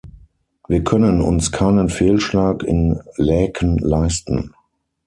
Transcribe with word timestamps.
Wir 0.67 0.83
können 0.83 1.21
uns 1.21 1.51
keinen 1.51 1.87
Fehlschlag 1.87 2.63
in 2.63 3.03
Laeken 3.17 3.77
leisten. 3.77 4.55